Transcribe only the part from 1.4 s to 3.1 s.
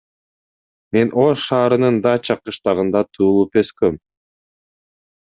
шаарынын Дача кыштагында